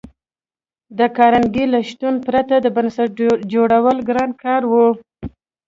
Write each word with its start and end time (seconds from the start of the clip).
د 0.97 0.99
کارنګي 1.17 1.65
له 1.73 1.79
شتون 1.89 2.15
پرته 2.25 2.55
د 2.61 2.67
بنسټ 2.75 3.09
جوړول 3.53 3.97
ګران 4.09 4.31
کار 4.43 4.61
و 4.71 4.73